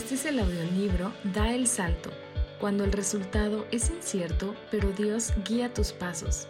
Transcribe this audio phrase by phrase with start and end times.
[0.00, 2.10] Este es el audiolibro Da el Salto,
[2.58, 6.48] cuando el resultado es incierto, pero Dios guía tus pasos.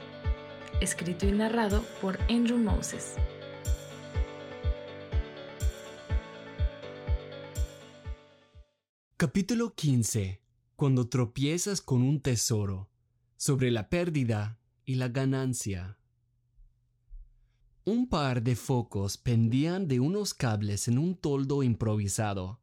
[0.81, 3.17] Escrito y narrado por Andrew Moses.
[9.17, 10.41] Capítulo 15.
[10.77, 12.89] Cuando tropiezas con un tesoro.
[13.37, 15.99] Sobre la pérdida y la ganancia.
[17.85, 22.60] Un par de focos pendían de unos cables en un toldo improvisado.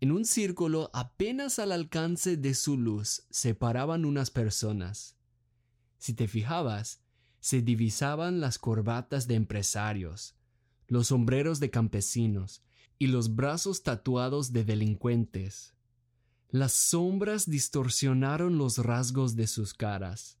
[0.00, 5.16] En un círculo apenas al alcance de su luz se paraban unas personas.
[5.98, 7.02] Si te fijabas,
[7.40, 10.36] se divisaban las corbatas de empresarios,
[10.88, 12.62] los sombreros de campesinos
[12.98, 15.74] y los brazos tatuados de delincuentes.
[16.48, 20.38] Las sombras distorsionaron los rasgos de sus caras.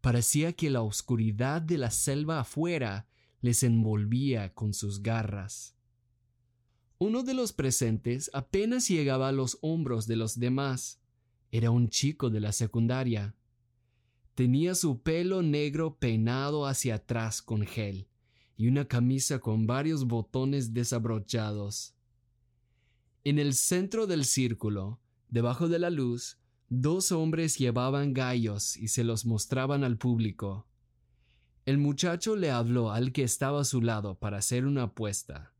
[0.00, 3.06] Parecía que la oscuridad de la selva afuera
[3.42, 5.76] les envolvía con sus garras.
[7.04, 11.00] Uno de los presentes apenas llegaba a los hombros de los demás.
[11.50, 13.34] Era un chico de la secundaria.
[14.36, 18.06] Tenía su pelo negro peinado hacia atrás con gel
[18.56, 21.96] y una camisa con varios botones desabrochados.
[23.24, 29.02] En el centro del círculo, debajo de la luz, dos hombres llevaban gallos y se
[29.02, 30.68] los mostraban al público.
[31.66, 35.51] El muchacho le habló al que estaba a su lado para hacer una apuesta.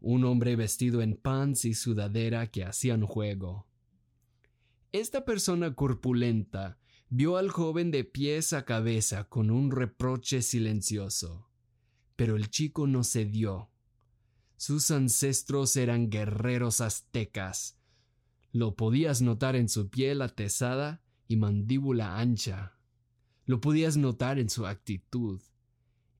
[0.00, 3.66] Un hombre vestido en pants y sudadera que hacían juego.
[4.92, 6.78] Esta persona corpulenta
[7.10, 11.48] vio al joven de pies a cabeza con un reproche silencioso.
[12.16, 13.70] Pero el chico no cedió.
[14.56, 17.78] Sus ancestros eran guerreros aztecas.
[18.52, 22.78] Lo podías notar en su piel atesada y mandíbula ancha.
[23.44, 25.40] Lo podías notar en su actitud.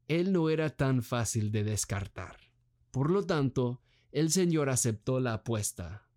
[0.08, 2.49] Él no era tan fácil de descartar.
[2.90, 6.08] Por lo tanto, el señor aceptó la apuesta.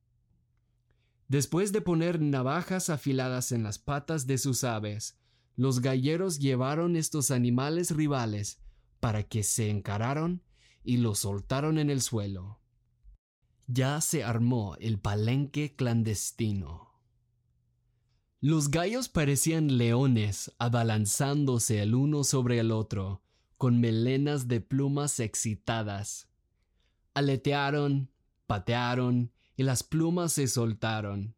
[1.27, 5.19] Después de poner navajas afiladas en las patas de sus aves,
[5.55, 8.59] los galleros llevaron estos animales rivales
[8.99, 10.43] para que se encararon
[10.83, 12.59] y los soltaron en el suelo.
[13.67, 16.93] Ya se armó el palenque clandestino.
[18.41, 23.23] Los gallos parecían leones abalanzándose el uno sobre el otro,
[23.57, 26.32] con melenas de plumas excitadas.
[27.13, 28.09] Aletearon,
[28.47, 31.35] patearon, y las plumas se soltaron.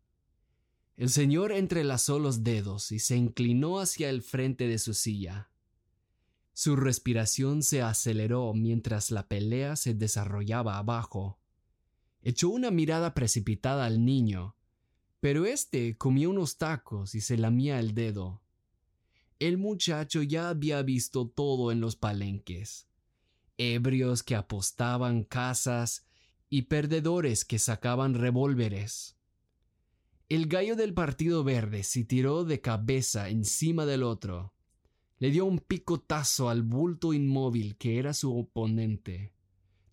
[0.97, 5.49] El señor entrelazó los dedos y se inclinó hacia el frente de su silla.
[6.53, 11.37] Su respiración se aceleró mientras la pelea se desarrollaba abajo.
[12.21, 14.55] Echó una mirada precipitada al niño,
[15.19, 18.41] pero éste comía unos tacos y se lamía el dedo.
[19.37, 22.87] El muchacho ya había visto todo en los palenques.
[23.57, 26.05] Ebrios que apostaban casas
[26.49, 29.15] y perdedores que sacaban revólveres.
[30.27, 34.53] El gallo del Partido Verde se tiró de cabeza encima del otro.
[35.19, 39.33] Le dio un picotazo al bulto inmóvil que era su oponente.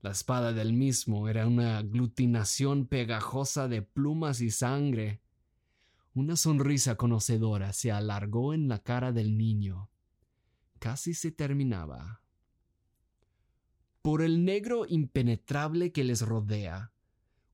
[0.01, 5.21] La espada del mismo era una aglutinación pegajosa de plumas y sangre.
[6.15, 9.91] Una sonrisa conocedora se alargó en la cara del niño.
[10.79, 12.22] Casi se terminaba.
[14.03, 16.93] Por el negro impenetrable que les rodea,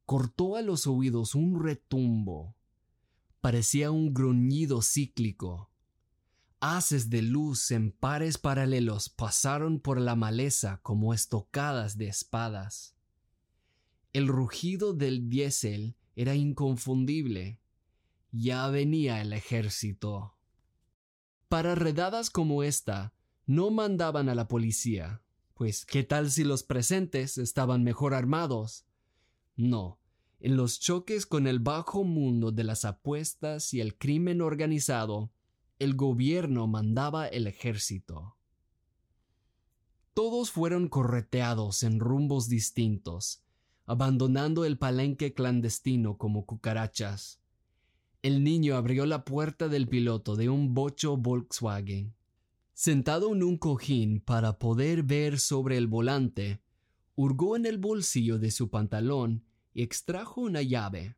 [0.07, 2.57] cortó a los oídos un retumbo.
[3.41, 5.71] Parecía un gruñido cíclico
[6.61, 12.97] haces de luz en pares paralelos pasaron por la maleza como estocadas de espadas.
[14.13, 17.61] El rugido del diésel era inconfundible.
[18.33, 20.35] Ya venía el ejército.
[21.49, 23.15] Para redadas como esta,
[23.47, 25.23] no mandaban a la policía,
[25.59, 28.87] pues ¿qué tal si los presentes estaban mejor armados?
[29.57, 29.99] No,
[30.39, 35.33] en los choques con el bajo mundo de las apuestas y el crimen organizado,
[35.81, 38.37] el gobierno mandaba el ejército.
[40.15, 43.43] Todos fueron correteados en rumbos distintos,
[43.85, 47.41] abandonando el palenque clandestino como cucarachas.
[48.23, 52.15] El niño abrió la puerta del piloto de un bocho Volkswagen.
[52.81, 56.63] Sentado en un cojín para poder ver sobre el volante,
[57.17, 59.45] hurgó en el bolsillo de su pantalón
[59.75, 61.17] y extrajo una llave.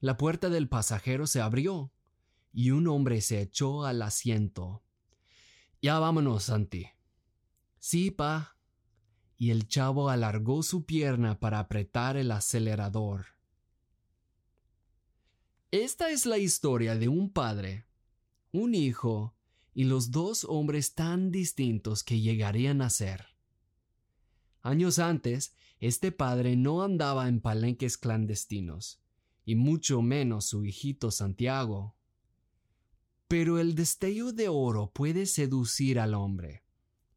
[0.00, 1.92] La puerta del pasajero se abrió
[2.54, 4.82] y un hombre se echó al asiento.
[5.82, 6.86] Ya vámonos, Santi.
[7.78, 8.56] Sí, pa.
[9.36, 13.26] Y el chavo alargó su pierna para apretar el acelerador.
[15.70, 17.84] Esta es la historia de un padre,
[18.52, 19.35] un hijo
[19.76, 23.26] y los dos hombres tan distintos que llegarían a ser.
[24.62, 29.02] Años antes, este padre no andaba en palenques clandestinos,
[29.44, 31.94] y mucho menos su hijito Santiago.
[33.28, 36.64] Pero el destello de oro puede seducir al hombre,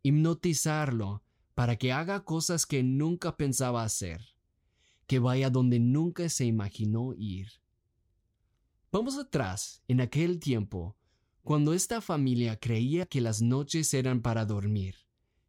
[0.04, 1.24] hipnotizarlo
[1.56, 4.36] para que haga cosas que nunca pensaba hacer,
[5.08, 7.48] que vaya donde nunca se imaginó ir.
[8.92, 10.98] Vamos atrás, en aquel tiempo,
[11.44, 14.96] cuando esta familia creía que las noches eran para dormir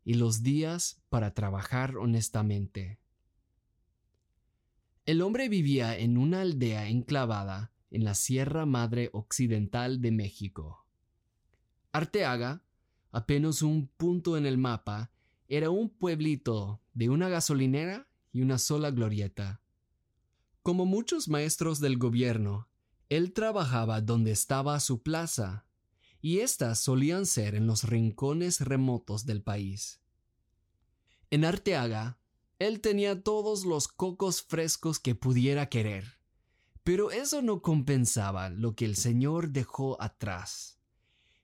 [0.04, 3.00] y los días para trabajar honestamente.
[5.06, 10.86] El hombre vivía en una aldea enclavada en la Sierra Madre Occidental de México.
[11.92, 12.62] Arteaga,
[13.10, 15.10] apenas un punto en el mapa,
[15.48, 19.60] era un pueblito de una gasolinera y una sola glorieta.
[20.62, 22.68] Como muchos maestros del gobierno,
[23.08, 25.66] él trabajaba donde estaba su plaza,
[26.20, 30.00] y éstas solían ser en los rincones remotos del país.
[31.30, 32.18] En Arteaga,
[32.58, 36.18] él tenía todos los cocos frescos que pudiera querer,
[36.82, 40.78] pero eso no compensaba lo que el Señor dejó atrás.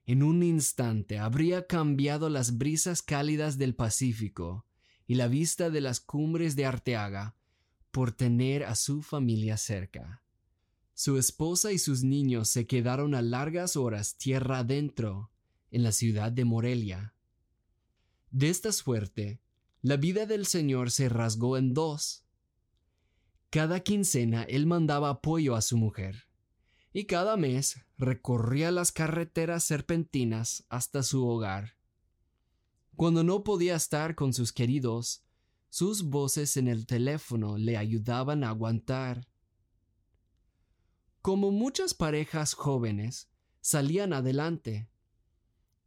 [0.05, 4.65] En un instante habría cambiado las brisas cálidas del Pacífico
[5.05, 7.35] y la vista de las cumbres de Arteaga
[7.91, 10.21] por tener a su familia cerca.
[10.99, 15.29] Su esposa y sus niños se quedaron a largas horas tierra adentro,
[15.69, 17.13] en la ciudad de Morelia.
[18.31, 19.39] De esta suerte,
[19.83, 22.25] la vida del Señor se rasgó en dos.
[23.51, 26.25] Cada quincena él mandaba apoyo a su mujer
[26.91, 31.75] y cada mes recorría las carreteras serpentinas hasta su hogar.
[32.95, 35.21] Cuando no podía estar con sus queridos,
[35.69, 39.27] sus voces en el teléfono le ayudaban a aguantar.
[41.27, 43.29] Como muchas parejas jóvenes,
[43.59, 44.89] salían adelante.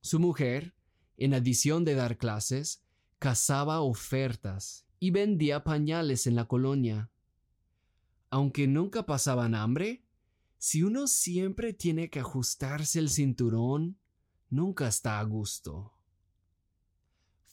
[0.02, 0.74] Su mujer,
[1.16, 2.84] en adición de dar clases,
[3.18, 7.10] cazaba ofertas y vendía pañales en la colonia.
[8.28, 10.04] Aunque nunca pasaban hambre,
[10.58, 13.98] si uno siempre tiene que ajustarse el cinturón,
[14.50, 15.94] nunca está a gusto.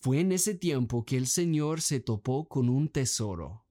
[0.01, 3.63] Fue en ese tiempo que el Señor se topó con un tesoro.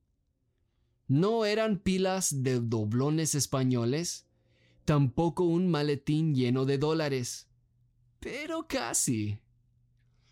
[1.08, 4.26] No eran pilas de doblones españoles,
[4.84, 7.48] tampoco un maletín lleno de dólares,
[8.18, 9.40] pero casi.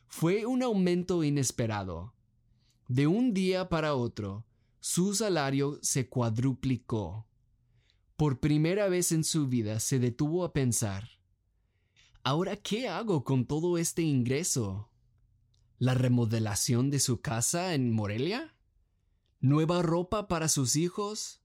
[0.08, 2.14] Fue un aumento inesperado.
[2.88, 4.44] De un día para otro,
[4.80, 7.26] su salario se cuadruplicó.
[8.16, 11.08] Por primera vez en su vida se detuvo a pensar,
[12.22, 14.88] ¿ahora qué hago con todo este ingreso?
[15.78, 18.53] ¿La remodelación de su casa en Morelia?
[19.44, 21.42] ¿Nueva ropa para sus hijos?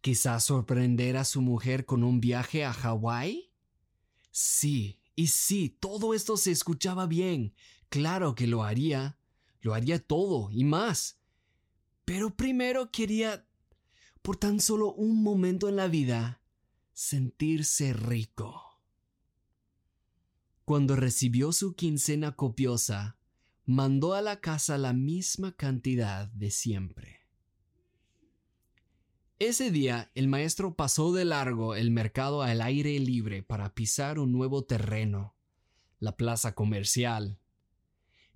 [0.00, 3.50] ¿Quizás sorprender a su mujer con un viaje a Hawái?
[4.30, 7.52] Sí, y sí, todo esto se escuchaba bien.
[7.88, 9.18] Claro que lo haría.
[9.60, 11.18] Lo haría todo y más.
[12.04, 13.44] Pero primero quería
[14.22, 16.40] por tan solo un momento en la vida,
[16.92, 18.80] sentirse rico.
[20.64, 23.18] Cuando recibió su quincena copiosa,
[23.64, 27.15] mandó a la casa la misma cantidad de siempre.
[29.38, 34.32] Ese día el maestro pasó de largo el mercado al aire libre para pisar un
[34.32, 35.34] nuevo terreno,
[35.98, 37.38] la plaza comercial.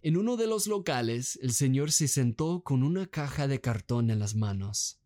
[0.02, 4.18] En uno de los locales el señor se sentó con una caja de cartón en
[4.18, 5.00] las manos.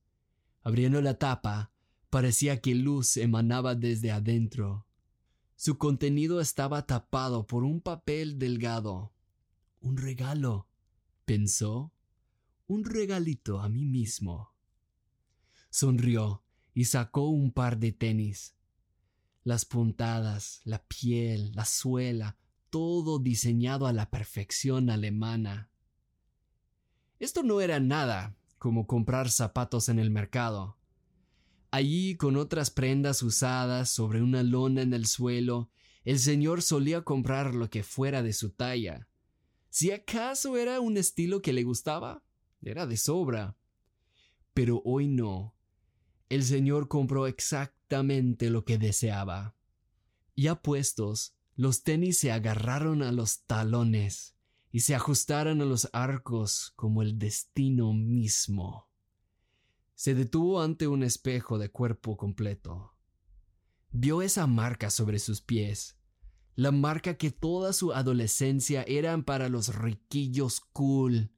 [0.63, 1.71] Abriendo la tapa,
[2.11, 4.89] parecía que luz emanaba desde adentro.
[5.55, 9.13] Su contenido estaba tapado por un papel delgado.
[9.81, 10.67] Un regalo,
[11.25, 11.93] pensó.
[12.67, 14.54] Un regalito a mí mismo.
[15.75, 18.55] Sonrió y sacó un par de tenis.
[19.43, 22.37] Las puntadas, la piel, la suela,
[22.71, 25.73] todo diseñado a la perfección alemana.
[27.19, 30.79] Esto no era nada, como comprar zapatos en el mercado.
[31.73, 35.71] Allí, con otras prendas usadas sobre una lona en el suelo,
[36.05, 39.09] el señor solía comprar lo que fuera de su talla.
[39.71, 42.23] Si acaso era un estilo que le gustaba,
[42.63, 43.57] era de sobra.
[44.53, 45.55] Pero hoy no.
[46.29, 49.57] El señor compró exactamente lo que deseaba.
[50.37, 54.37] Ya puestos, los tenis se agarraron a los talones
[54.73, 58.89] y se ajustaran a los arcos como el destino mismo.
[59.95, 62.97] Se detuvo ante un espejo de cuerpo completo.
[63.93, 65.97] Vio esa marca sobre sus pies,
[66.57, 71.31] la marca que toda su adolescencia eran para los riquillos cool.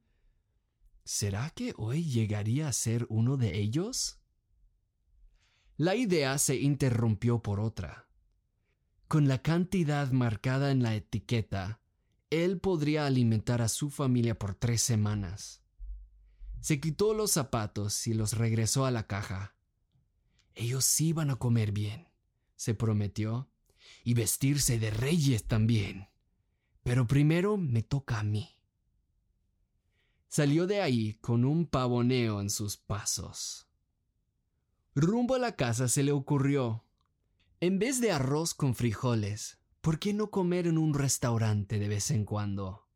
[1.04, 4.20] ¿Será que hoy llegaría a ser uno de ellos?
[5.78, 8.08] La idea se interrumpió por otra.
[9.08, 11.80] Con la cantidad marcada en la etiqueta,
[12.30, 15.62] él podría alimentar a su familia por tres semanas.
[16.60, 19.54] Se quitó los zapatos y los regresó a la caja.
[20.54, 22.08] Ellos iban a comer bien,
[22.56, 23.50] se prometió,
[24.02, 26.08] y vestirse de reyes también.
[26.82, 28.48] Pero primero me toca a mí.
[30.28, 33.65] Salió de ahí con un pavoneo en sus pasos.
[34.98, 36.86] Rumbo a la casa se le ocurrió,
[37.60, 42.10] en vez de arroz con frijoles, ¿por qué no comer en un restaurante de vez
[42.10, 42.88] en cuando?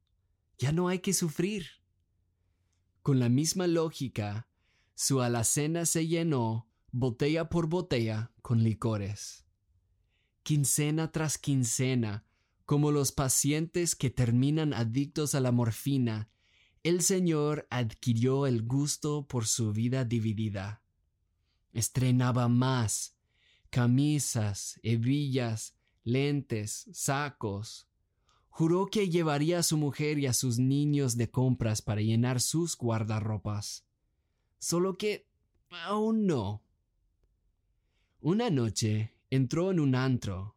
[0.57, 1.67] Ya no hay que sufrir.
[3.03, 4.49] Con la misma lógica,
[4.95, 9.45] su alacena se llenó botella por botella con licores.
[10.43, 12.25] Quincena tras quincena,
[12.65, 16.31] como los pacientes que terminan adictos a la morfina,
[16.83, 20.81] el Señor adquirió el gusto por su vida dividida.
[21.73, 23.17] Estrenaba más,
[23.71, 27.89] camisas, hebillas, lentes, sacos.
[28.49, 32.77] Juró que llevaría a su mujer y a sus niños de compras para llenar sus
[32.77, 33.87] guardarropas.
[34.59, 35.29] Solo que
[35.71, 36.63] aún no.
[38.21, 40.57] Una noche entró en un antro.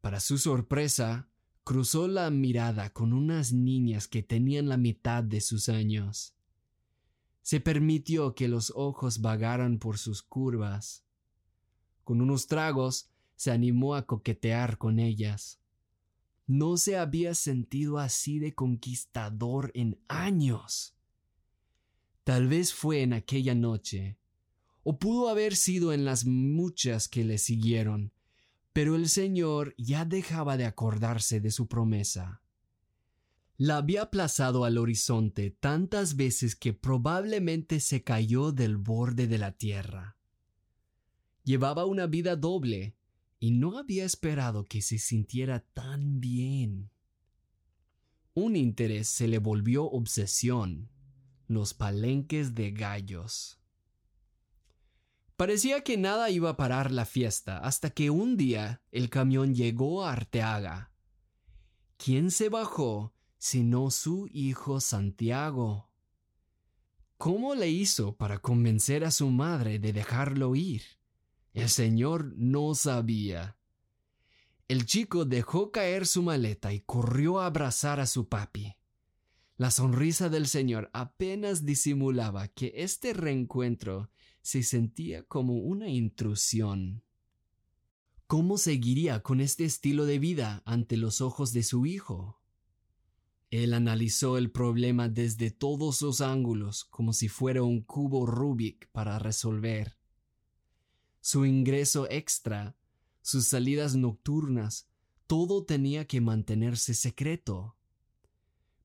[0.00, 1.28] Para su sorpresa,
[1.64, 6.34] cruzó la mirada con unas niñas que tenían la mitad de sus años.
[7.42, 11.04] Se permitió que los ojos vagaran por sus curvas.
[12.04, 15.60] Con unos tragos se animó a coquetear con ellas.
[16.46, 20.96] No se había sentido así de conquistador en años.
[22.24, 24.18] Tal vez fue en aquella noche
[24.82, 28.12] o pudo haber sido en las muchas que le siguieron,
[28.72, 32.39] pero el Señor ya dejaba de acordarse de su promesa.
[33.62, 39.52] La había aplazado al horizonte tantas veces que probablemente se cayó del borde de la
[39.52, 40.16] tierra.
[41.44, 42.96] Llevaba una vida doble
[43.38, 46.90] y no había esperado que se sintiera tan bien.
[48.32, 50.88] Un interés se le volvió obsesión,
[51.46, 53.60] los palenques de gallos.
[55.36, 60.02] Parecía que nada iba a parar la fiesta hasta que un día el camión llegó
[60.02, 60.94] a Arteaga.
[61.98, 65.88] ¿Quién se bajó sino su hijo Santiago?
[67.16, 70.82] ¿Cómo le hizo para convencer a su madre de dejarlo ir?
[71.54, 73.56] El señor no sabía.
[74.68, 78.76] El chico dejó caer su maleta y corrió a abrazar a su papi.
[79.56, 84.10] La sonrisa del señor apenas disimulaba que este reencuentro
[84.42, 87.04] se sentía como una intrusión.
[88.26, 92.39] ¿Cómo seguiría con este estilo de vida ante los ojos de su hijo?
[93.50, 99.18] Él analizó el problema desde todos los ángulos como si fuera un cubo Rubik para
[99.18, 99.98] resolver.
[101.20, 102.76] Su ingreso extra,
[103.22, 104.88] sus salidas nocturnas,
[105.26, 107.76] todo tenía que mantenerse secreto.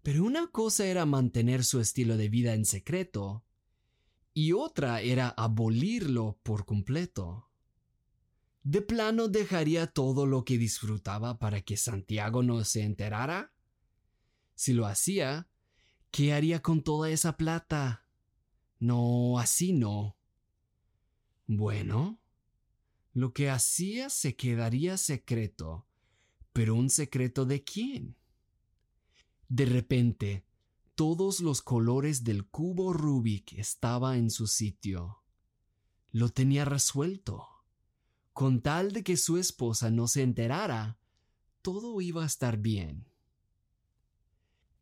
[0.01, 3.45] Pero una cosa era mantener su estilo de vida en secreto,
[4.33, 7.49] y otra era abolirlo por completo.
[8.63, 13.54] ¿De plano dejaría todo lo que disfrutaba para que Santiago no se enterara?
[14.55, 15.49] Si lo hacía,
[16.11, 18.05] ¿qué haría con toda esa plata?
[18.79, 20.17] No, así no.
[21.47, 22.19] Bueno,
[23.13, 25.87] lo que hacía se quedaría secreto,
[26.53, 28.17] pero un secreto de quién?
[29.47, 30.45] De repente,
[30.95, 35.21] todos los colores del cubo Rubik estaba en su sitio.
[36.11, 37.47] Lo tenía resuelto.
[38.31, 40.97] Con tal de que su esposa no se enterara,
[41.61, 43.05] todo iba a estar bien.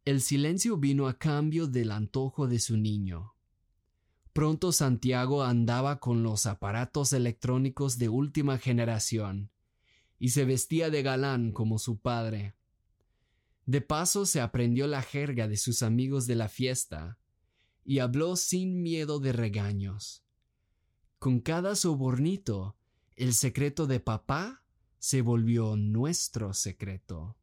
[0.06, 3.36] El silencio vino a cambio del antojo de su niño.
[4.34, 9.50] Pronto Santiago andaba con los aparatos electrónicos de última generación,
[10.20, 12.54] y se vestía de galán como su padre.
[13.66, 17.18] De paso se aprendió la jerga de sus amigos de la fiesta
[17.86, 20.26] y habló sin miedo de regaños.
[21.18, 22.76] Con cada sobornito,
[23.16, 24.64] el secreto de papá
[25.00, 27.38] se volvió nuestro secreto.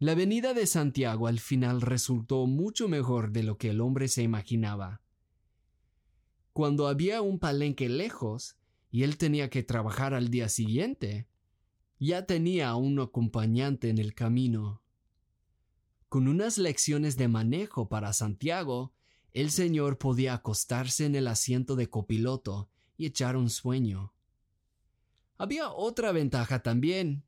[0.00, 4.22] La venida de Santiago al final resultó mucho mejor de lo que el hombre se
[4.22, 5.02] imaginaba.
[6.52, 8.56] Cuando había un palenque lejos
[8.92, 11.26] y él tenía que trabajar al día siguiente,
[11.98, 14.82] ya tenía a un acompañante en el camino.
[16.08, 18.94] Con unas lecciones de manejo para Santiago,
[19.32, 24.14] el señor podía acostarse en el asiento de copiloto y echar un sueño.
[25.36, 27.24] Había otra ventaja también.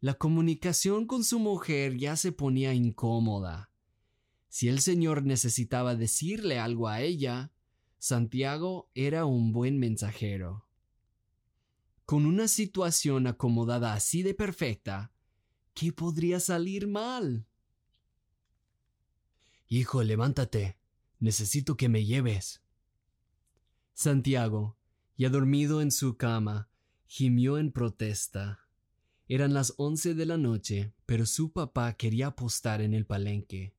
[0.00, 3.70] La comunicación con su mujer ya se ponía incómoda.
[4.48, 7.52] Si el señor necesitaba decirle algo a ella,
[7.98, 10.66] Santiago era un buen mensajero.
[12.06, 15.12] Con una situación acomodada así de perfecta,
[15.74, 17.46] ¿qué podría salir mal?
[19.68, 20.78] Hijo, levántate.
[21.18, 22.62] Necesito que me lleves.
[23.92, 24.78] Santiago,
[25.18, 26.70] Ya dormido en su cama,
[27.06, 28.69] gimió en protesta.
[29.32, 33.76] Eran las once de la noche, pero su papá quería apostar en el palenque.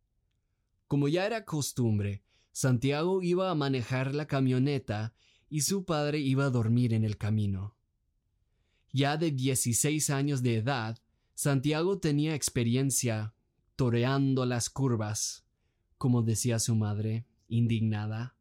[0.88, 5.14] Como ya era costumbre, Santiago iba a manejar la camioneta
[5.50, 7.76] y su padre iba a dormir en el camino.
[8.94, 10.98] Ya de 16 años de edad,
[11.34, 13.34] Santiago tenía experiencia
[13.76, 15.44] toreando las curvas,
[15.98, 18.38] como decía su madre, indignada.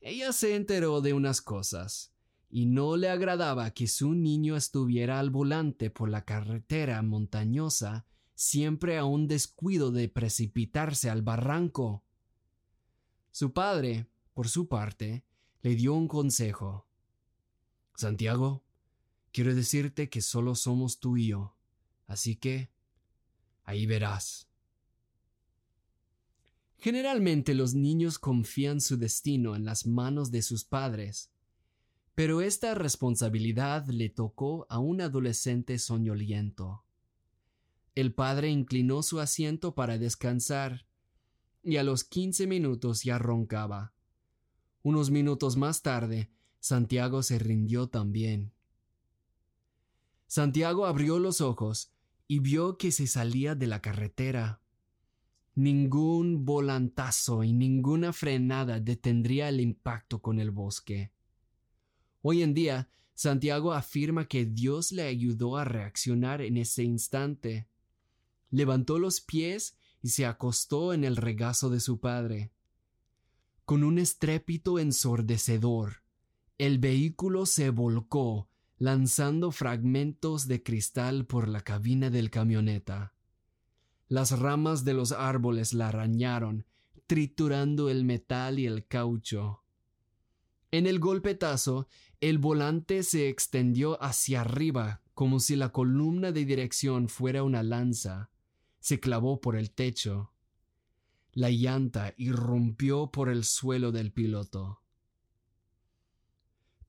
[0.00, 2.12] Ella se enteró de unas cosas,
[2.54, 8.04] y no le agradaba que su niño estuviera al volante por la carretera montañosa,
[8.34, 12.04] siempre a un descuido de precipitarse al barranco.
[13.30, 15.24] Su padre, por su parte,
[15.62, 16.86] le dio un consejo.
[17.94, 18.62] Santiago,
[19.32, 21.56] quiero decirte que solo somos tú y yo,
[22.06, 22.70] así que
[23.64, 24.46] ahí verás.
[26.76, 31.31] Generalmente los niños confían su destino en las manos de sus padres,
[32.14, 36.84] pero esta responsabilidad le tocó a un adolescente soñoliento.
[37.94, 40.86] El padre inclinó su asiento para descansar,
[41.62, 43.92] y a los quince minutos ya roncaba.
[44.82, 48.52] Unos minutos más tarde, Santiago se rindió también.
[50.26, 51.92] Santiago abrió los ojos
[52.26, 54.60] y vio que se salía de la carretera.
[55.54, 61.12] Ningún volantazo y ninguna frenada detendría el impacto con el bosque.
[62.22, 67.68] Hoy en día, Santiago afirma que Dios le ayudó a reaccionar en ese instante.
[68.50, 72.52] Levantó los pies y se acostó en el regazo de su padre.
[73.64, 76.02] Con un estrépito ensordecedor,
[76.58, 78.48] el vehículo se volcó,
[78.78, 83.14] lanzando fragmentos de cristal por la cabina del camioneta.
[84.08, 86.66] Las ramas de los árboles la arañaron,
[87.06, 89.62] triturando el metal y el caucho.
[90.70, 91.86] En el golpetazo,
[92.22, 98.30] el volante se extendió hacia arriba como si la columna de dirección fuera una lanza.
[98.80, 100.32] Se clavó por el techo
[101.34, 104.82] la llanta irrumpió por el suelo del piloto.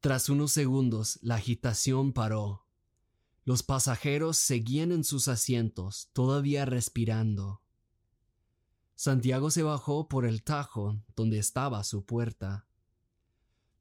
[0.02, 2.66] Tras unos segundos la agitación paró.
[3.46, 7.62] Los pasajeros seguían en sus asientos, todavía respirando.
[8.96, 12.68] Santiago se bajó por el tajo donde estaba su puerta.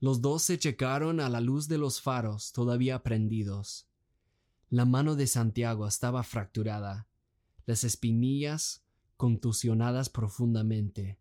[0.02, 3.86] Los dos se checaron a la luz de los faros todavía prendidos.
[4.68, 7.06] La mano de Santiago estaba fracturada.
[7.66, 8.82] Las espinillas
[9.16, 11.20] contusionadas profundamente,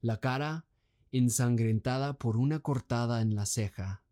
[0.00, 0.64] la cara
[1.12, 4.02] ensangrentada por una cortada en la ceja.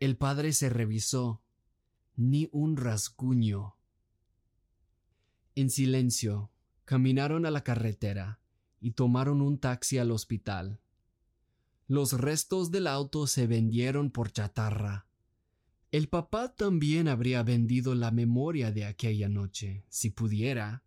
[0.00, 1.40] El padre se revisó,
[2.16, 3.78] ni un rasguño.
[5.54, 6.50] En silencio,
[6.84, 8.38] caminaron a la carretera
[8.82, 10.78] y tomaron un taxi al hospital.
[11.86, 15.06] Los restos del auto se vendieron por chatarra.
[15.90, 20.82] El papá también habría vendido la memoria de aquella noche, si pudiera,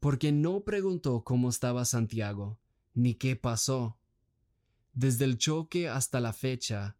[0.00, 2.58] porque no preguntó cómo estaba Santiago,
[2.92, 3.98] ni qué pasó.
[4.92, 6.96] Desde el choque hasta la fecha,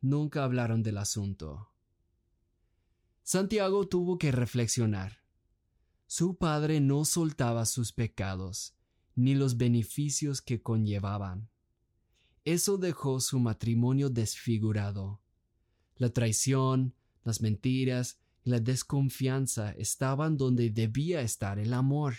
[0.00, 1.70] nunca hablaron del asunto.
[3.22, 5.18] Santiago tuvo que reflexionar.
[6.06, 8.74] Su padre no soltaba sus pecados,
[9.14, 11.50] ni los beneficios que conllevaban.
[12.50, 15.20] Eso dejó su matrimonio desfigurado.
[15.94, 22.14] La traición, las mentiras y la desconfianza estaban donde debía estar el amor.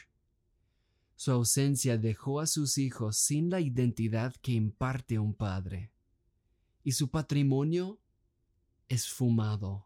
[1.18, 5.92] Su ausencia dejó a sus hijos sin la identidad que imparte un padre.
[6.86, 8.00] Y su patrimonio
[8.88, 9.86] esfumado.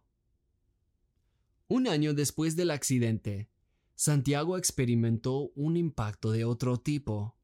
[1.68, 3.50] Un año después del accidente,
[3.96, 7.36] Santiago experimentó un impacto de otro tipo.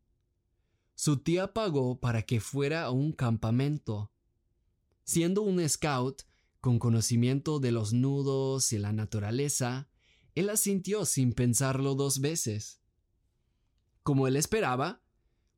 [1.04, 4.12] Su tía pagó para que fuera a un campamento.
[5.04, 6.22] Siendo un scout,
[6.60, 9.90] con conocimiento de los nudos y la naturaleza,
[10.36, 12.84] él asintió sin pensarlo dos veces.
[14.04, 15.02] Como él esperaba,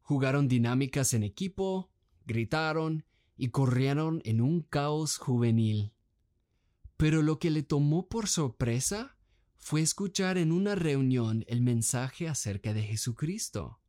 [0.01, 1.91] jugaron dinámicas en equipo,
[2.25, 3.03] gritaron
[3.35, 5.91] y corrieron en un caos juvenil.
[6.95, 9.17] Pero lo que le tomó por sorpresa
[9.57, 13.81] fue escuchar en una reunión el mensaje acerca de Jesucristo.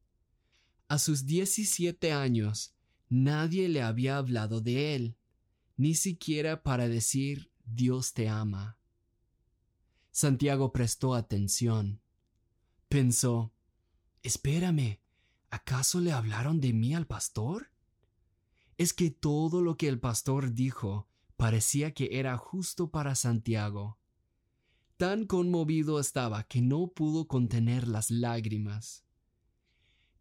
[0.88, 2.74] A sus 17 años,
[3.08, 5.16] nadie le había hablado de él,
[5.76, 8.78] ni siquiera para decir Dios te ama.
[10.10, 12.00] Santiago prestó atención.
[12.88, 13.52] Pensó,
[14.22, 15.00] Espérame,
[15.50, 17.70] ¿acaso le hablaron de mí al pastor?
[18.78, 23.98] Es que todo lo que el pastor dijo parecía que era justo para Santiago.
[24.96, 29.03] Tan conmovido estaba que no pudo contener las lágrimas.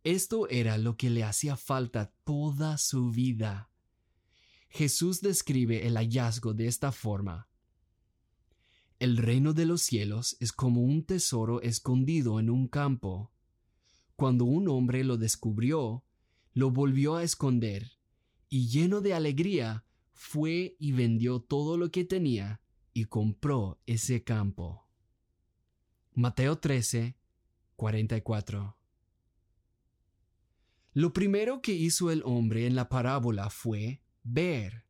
[0.03, 3.69] Esto era lo que le hacía falta toda su vida.
[4.69, 7.47] Jesús describe el hallazgo de esta forma.
[8.99, 13.31] El reino de los cielos es como un tesoro escondido en un campo.
[14.15, 16.03] Cuando un hombre lo descubrió,
[16.53, 17.91] lo volvió a esconder,
[18.49, 22.61] y lleno de alegría, fue y vendió todo lo que tenía
[22.93, 24.87] y compró ese campo.
[26.13, 27.17] Mateo 13,
[27.75, 28.82] 44.
[30.93, 34.85] Lo primero que hizo el hombre en la parábola fue ver.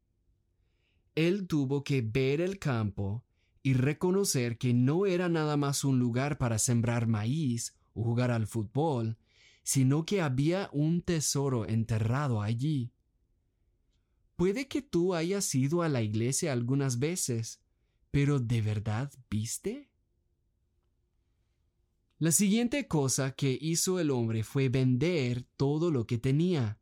[1.16, 3.24] Él tuvo que ver el campo
[3.62, 8.48] y reconocer que no era nada más un lugar para sembrar maíz o jugar al
[8.48, 9.18] fútbol,
[9.64, 12.92] sino que había un tesoro enterrado allí.
[14.36, 17.62] Puede que tú hayas ido a la iglesia algunas veces,
[18.12, 19.90] pero ¿de verdad viste?
[22.24, 26.80] La siguiente cosa que hizo el hombre fue vender todo lo que tenía.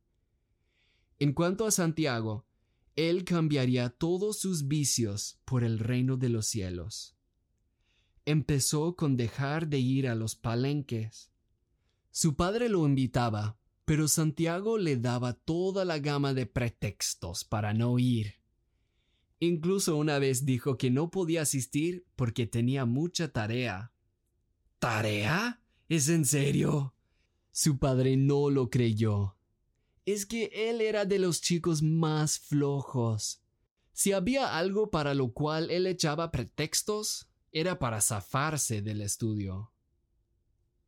[1.17, 2.45] En cuanto a Santiago,
[2.95, 7.15] él cambiaría todos sus vicios por el reino de los cielos.
[8.23, 11.31] Empezó con dejar de ir a los palenques.
[12.11, 17.97] Su padre lo invitaba, pero Santiago le daba toda la gama de pretextos para no
[17.97, 18.35] ir.
[19.39, 23.90] Incluso una vez dijo que no podía asistir porque tenía mucha tarea.
[24.81, 25.61] ¿Tarea?
[25.87, 26.93] ¿Es en serio?
[27.51, 29.37] Su padre no lo creyó
[30.05, 33.41] es que él era de los chicos más flojos.
[33.93, 39.71] Si había algo para lo cual él echaba pretextos, era para zafarse del estudio.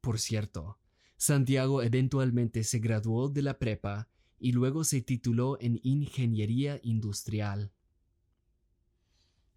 [0.02, 0.80] Por cierto,
[1.18, 7.72] Santiago eventualmente se graduó de la prepa y luego se tituló en ingeniería industrial.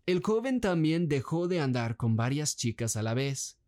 [0.04, 3.58] El joven también dejó de andar con varias chicas a la vez.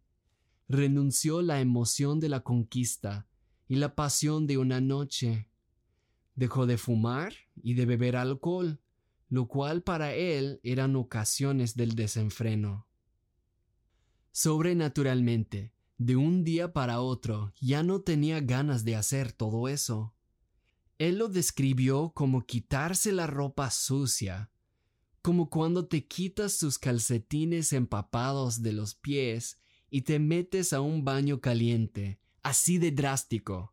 [0.68, 3.26] Renunció la emoción de la conquista
[3.66, 5.48] y la pasión de una noche
[6.38, 8.80] Dejó de fumar y de beber alcohol,
[9.28, 12.86] lo cual para él eran ocasiones del desenfreno.
[14.30, 20.14] Sobrenaturalmente, de un día para otro, ya no tenía ganas de hacer todo eso.
[20.98, 24.48] Él lo describió como quitarse la ropa sucia,
[25.22, 29.58] como cuando te quitas tus calcetines empapados de los pies
[29.90, 33.72] y te metes a un baño caliente, así de drástico.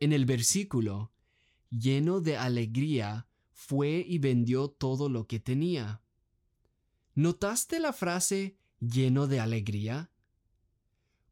[0.00, 1.12] En el versículo,
[1.70, 6.02] lleno de alegría, fue y vendió todo lo que tenía.
[7.14, 10.10] ¿Notaste la frase lleno de alegría?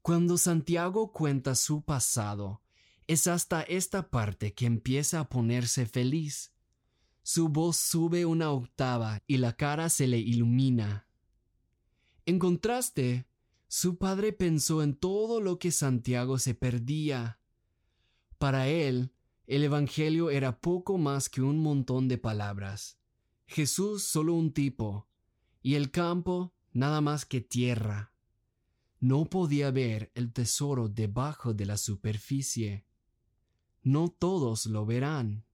[0.01, 2.63] Cuando Santiago cuenta su pasado,
[3.07, 6.53] es hasta esta parte que empieza a ponerse feliz.
[7.23, 11.07] Su voz sube una octava y la cara se le ilumina.
[12.27, 13.27] En contraste,
[13.75, 17.41] su padre pensó en todo lo que Santiago se perdía.
[18.37, 19.15] Para él,
[19.47, 22.99] el Evangelio era poco más que un montón de palabras.
[23.47, 25.09] Jesús solo un tipo,
[25.63, 28.13] y el campo nada más que tierra.
[29.01, 32.85] No podía ver el tesoro debajo de la superficie.
[33.83, 35.47] No todos lo verán.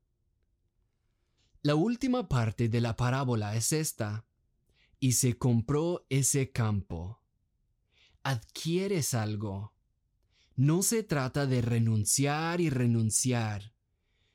[1.63, 4.27] La última parte de la parábola es esta.
[4.99, 7.23] Y se compró ese campo.
[8.29, 9.73] Adquieres algo.
[10.55, 13.73] No se trata de renunciar y renunciar.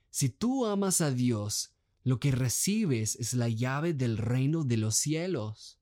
[0.10, 4.96] Si tú amas a Dios, lo que recibes es la llave del reino de los
[4.96, 5.80] cielos.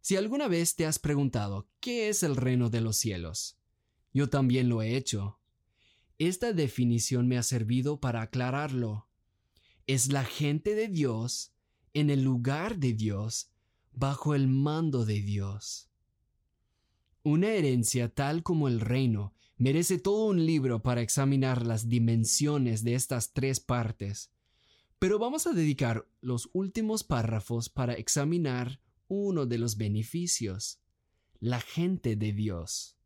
[0.00, 3.60] Si alguna vez te has preguntado qué es el reino de los cielos,
[4.12, 5.38] yo también lo he hecho.
[6.18, 9.08] Esta definición me ha servido para aclararlo.
[9.86, 11.52] Es la gente de Dios
[11.94, 13.52] en el lugar de Dios,
[13.92, 15.87] bajo el mando de Dios.
[17.28, 22.94] Una herencia tal como el reino merece todo un libro para examinar las dimensiones de
[22.94, 24.32] estas tres partes,
[24.98, 30.80] pero vamos a dedicar los últimos párrafos para examinar uno de los beneficios,
[31.38, 32.96] la gente de Dios.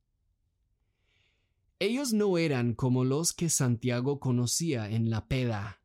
[1.81, 5.83] Ellos no eran como los que Santiago conocía en la peda.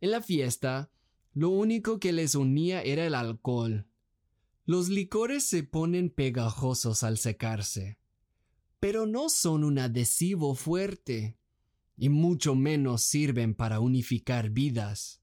[0.00, 0.90] En la fiesta,
[1.34, 3.86] lo único que les unía era el alcohol.
[4.68, 7.98] Los licores se ponen pegajosos al secarse
[8.80, 11.36] pero no son un adhesivo fuerte,
[11.96, 15.20] y mucho menos sirven para unificar vidas.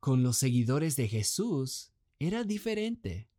[0.00, 3.30] Con los seguidores de Jesús era diferente.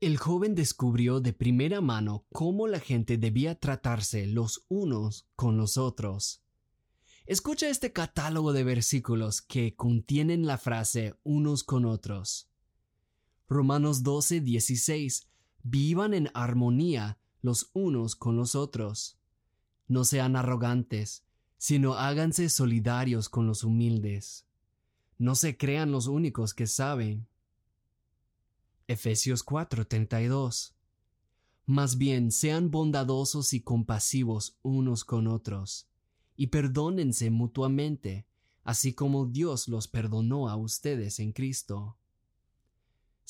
[0.00, 5.76] El joven descubrió de primera mano cómo la gente debía tratarse los unos con los
[5.76, 6.42] otros.
[7.26, 12.49] Escucha este catálogo de versículos que contienen la frase unos con otros.
[13.50, 15.26] Romanos 12, 16.
[15.64, 19.18] Vivan en armonía los unos con los otros.
[19.88, 21.24] No sean arrogantes,
[21.58, 24.46] sino háganse solidarios con los humildes.
[25.18, 27.26] No se crean los únicos que saben.
[28.86, 30.74] Efesios 4:32
[31.66, 35.88] Más bien sean bondadosos y compasivos unos con otros,
[36.36, 38.28] y perdónense mutuamente,
[38.62, 41.96] así como Dios los perdonó a ustedes en Cristo.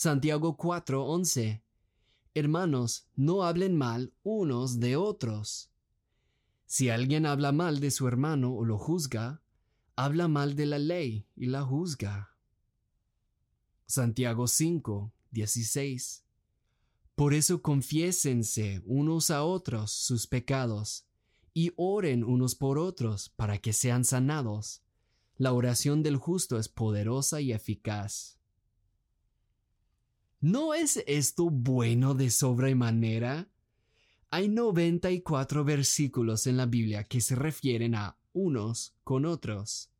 [0.02, 1.60] Santiago 4:11
[2.32, 5.70] Hermanos, no hablen mal unos de otros.
[6.64, 9.42] Si alguien habla mal de su hermano o lo juzga,
[9.96, 12.34] habla mal de la ley y la juzga.
[13.84, 16.24] Santiago 5, 16.
[17.14, 21.04] Por eso confiésense unos a otros sus pecados
[21.52, 24.80] y oren unos por otros para que sean sanados.
[25.36, 28.39] La oración del justo es poderosa y eficaz.
[30.40, 32.30] ¿No es esto bueno de
[32.74, 33.50] manera?
[34.30, 39.90] Hay 94 versículos en la Biblia que se refieren a unos con otros.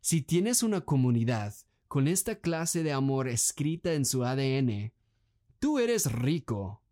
[0.00, 1.52] Si tienes una comunidad
[1.88, 4.92] con esta clase de amor escrita en su ADN,
[5.58, 6.84] tú eres rico.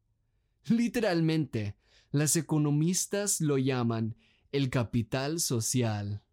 [0.64, 1.76] Literalmente,
[2.10, 4.16] las economistas lo llaman
[4.50, 6.24] el capital social.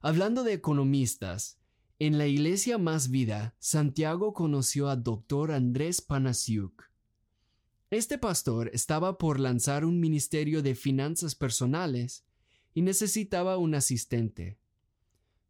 [0.00, 1.59] Hablando de economistas,
[2.00, 5.52] en la iglesia Más Vida, Santiago conoció a Dr.
[5.52, 6.90] Andrés Panasiuk.
[7.90, 12.24] Este pastor estaba por lanzar un ministerio de finanzas personales
[12.72, 14.58] y necesitaba un asistente.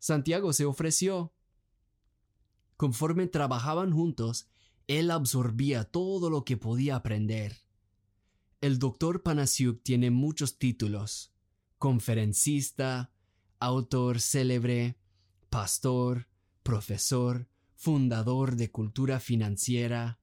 [0.00, 1.32] Santiago se ofreció
[2.76, 4.48] Conforme trabajaban juntos,
[4.88, 7.58] él absorbía todo lo que podía aprender.
[8.60, 11.32] El doctor Panasiuk tiene muchos títulos,
[11.78, 13.12] conferencista,
[13.60, 14.98] autor célebre,
[15.48, 16.29] pastor,
[16.62, 20.20] profesor, fundador de cultura financiera.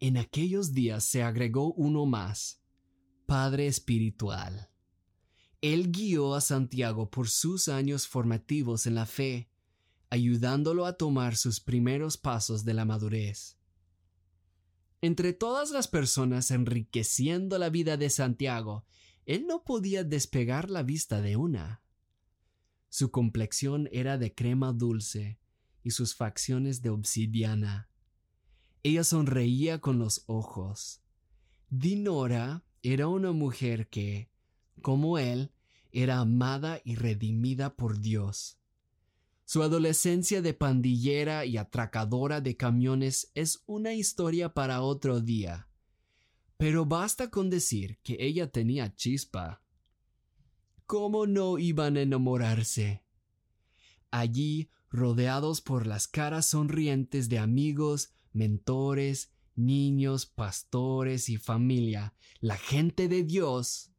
[0.00, 2.62] En aquellos días se agregó uno más,
[3.26, 4.70] Padre Espiritual.
[5.60, 9.52] Él guió a Santiago por sus años formativos en la fe
[10.12, 13.56] ayudándolo a tomar sus primeros pasos de la madurez.
[15.00, 18.84] Entre todas las personas enriqueciendo la vida de Santiago,
[19.24, 21.81] él no podía despegar la vista de una.
[22.94, 25.38] Su complexión era de crema dulce
[25.82, 27.88] y sus facciones de obsidiana.
[28.82, 31.00] Ella sonreía con los ojos.
[31.70, 34.28] Dinora era una mujer que,
[34.82, 35.52] como él,
[35.90, 38.58] era amada y redimida por Dios.
[39.46, 45.66] Su adolescencia de pandillera y atracadora de camiones es una historia para otro día.
[46.58, 49.62] Pero basta con decir que ella tenía chispa.
[50.92, 53.02] ¿Cómo no iban a enamorarse?
[54.10, 63.08] Allí, rodeados por las caras sonrientes de amigos, mentores, niños, pastores y familia, la gente
[63.08, 63.90] de Dios,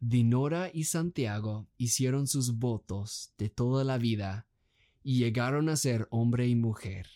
[0.00, 4.48] Dinora y Santiago hicieron sus votos de toda la vida
[5.04, 7.06] y llegaron a ser hombre y mujer.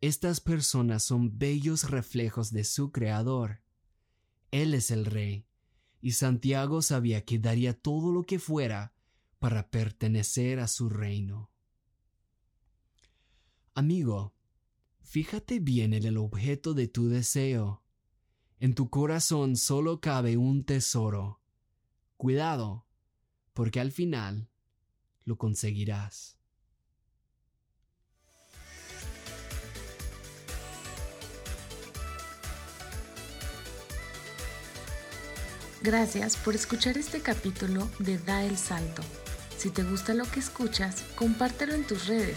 [0.00, 3.64] Estas personas son bellos reflejos de su Creador.
[4.52, 5.49] Él es el Rey,
[6.00, 8.94] y Santiago sabía que daría todo lo que fuera
[9.38, 11.50] para pertenecer a su reino.
[13.74, 14.34] Amigo,
[15.02, 17.82] fíjate bien en el objeto de tu deseo.
[18.58, 21.40] En tu corazón solo cabe un tesoro.
[22.16, 22.86] Cuidado,
[23.54, 24.50] porque al final
[25.24, 26.39] lo conseguirás.
[35.82, 39.00] Gracias por escuchar este capítulo de Da el Salto.
[39.56, 42.36] Si te gusta lo que escuchas, compártelo en tus redes